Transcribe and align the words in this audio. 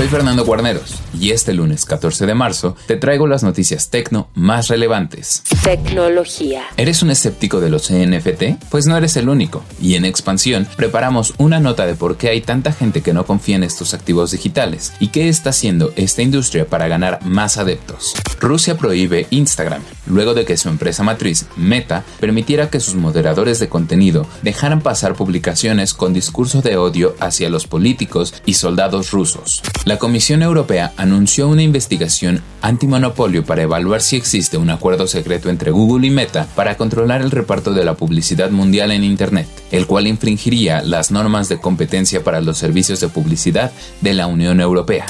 Soy 0.00 0.08
Fernando 0.08 0.46
Guarneros 0.46 0.94
y 1.20 1.32
este 1.32 1.52
lunes 1.52 1.84
14 1.84 2.24
de 2.24 2.34
marzo 2.34 2.74
te 2.86 2.96
traigo 2.96 3.26
las 3.26 3.42
noticias 3.42 3.90
tecno 3.90 4.30
más 4.34 4.68
relevantes. 4.68 5.42
Tecnología. 5.62 6.62
¿Eres 6.78 7.02
un 7.02 7.10
escéptico 7.10 7.60
de 7.60 7.68
los 7.68 7.92
NFT? 7.92 8.64
Pues 8.70 8.86
no 8.86 8.96
eres 8.96 9.18
el 9.18 9.28
único. 9.28 9.62
Y 9.78 9.96
en 9.96 10.06
expansión 10.06 10.66
preparamos 10.74 11.34
una 11.36 11.60
nota 11.60 11.84
de 11.84 11.96
por 11.96 12.16
qué 12.16 12.30
hay 12.30 12.40
tanta 12.40 12.72
gente 12.72 13.02
que 13.02 13.12
no 13.12 13.26
confía 13.26 13.56
en 13.56 13.62
estos 13.62 13.92
activos 13.92 14.30
digitales 14.30 14.94
y 15.00 15.08
qué 15.08 15.28
está 15.28 15.50
haciendo 15.50 15.92
esta 15.96 16.22
industria 16.22 16.64
para 16.66 16.88
ganar 16.88 17.18
más 17.26 17.58
adeptos. 17.58 18.14
Rusia 18.40 18.78
prohíbe 18.78 19.26
Instagram, 19.28 19.82
luego 20.06 20.32
de 20.32 20.46
que 20.46 20.56
su 20.56 20.70
empresa 20.70 21.02
matriz, 21.02 21.44
Meta, 21.56 22.04
permitiera 22.20 22.70
que 22.70 22.80
sus 22.80 22.94
moderadores 22.94 23.58
de 23.58 23.68
contenido 23.68 24.26
dejaran 24.40 24.80
pasar 24.80 25.14
publicaciones 25.14 25.92
con 25.92 26.14
discurso 26.14 26.62
de 26.62 26.78
odio 26.78 27.14
hacia 27.20 27.50
los 27.50 27.66
políticos 27.66 28.32
y 28.46 28.54
soldados 28.54 29.10
rusos. 29.10 29.60
La 29.90 29.98
Comisión 29.98 30.44
Europea 30.44 30.92
anunció 30.96 31.48
una 31.48 31.64
investigación 31.64 32.44
antimonopolio 32.62 33.44
para 33.44 33.62
evaluar 33.62 34.02
si 34.02 34.14
existe 34.14 34.56
un 34.56 34.70
acuerdo 34.70 35.08
secreto 35.08 35.50
entre 35.50 35.72
Google 35.72 36.06
y 36.06 36.10
Meta 36.10 36.46
para 36.54 36.76
controlar 36.76 37.22
el 37.22 37.32
reparto 37.32 37.74
de 37.74 37.84
la 37.84 37.94
publicidad 37.94 38.52
mundial 38.52 38.92
en 38.92 39.02
Internet, 39.02 39.48
el 39.72 39.88
cual 39.88 40.06
infringiría 40.06 40.80
las 40.82 41.10
normas 41.10 41.48
de 41.48 41.60
competencia 41.60 42.22
para 42.22 42.40
los 42.40 42.56
servicios 42.56 43.00
de 43.00 43.08
publicidad 43.08 43.72
de 44.00 44.14
la 44.14 44.28
Unión 44.28 44.60
Europea. 44.60 45.06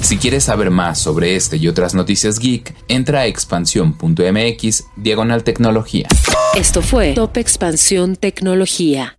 Si 0.00 0.16
quieres 0.16 0.44
saber 0.44 0.70
más 0.70 0.98
sobre 0.98 1.36
este 1.36 1.58
y 1.58 1.68
otras 1.68 1.94
noticias 1.94 2.38
geek, 2.38 2.74
entra 2.88 3.20
a 3.20 3.26
expansión.mx 3.26 4.84
diagonal 4.96 5.44
tecnología. 5.44 6.08
Esto 6.54 6.80
fue 6.80 7.12
Top 7.12 7.36
Expansión 7.36 8.16
Tecnología. 8.16 9.18